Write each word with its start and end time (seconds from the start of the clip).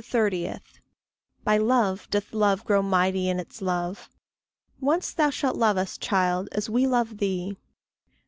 30. 0.00 0.58
By 1.42 1.58
love 1.58 2.08
doth 2.08 2.32
love 2.32 2.64
grow 2.64 2.82
mighty 2.82 3.28
in 3.28 3.40
its 3.40 3.60
love: 3.60 4.08
Once 4.78 5.12
thou 5.12 5.30
shalt 5.30 5.56
love 5.56 5.76
us, 5.76 5.98
child, 5.98 6.48
as 6.52 6.70
we 6.70 6.86
love 6.86 7.18
thee. 7.18 7.56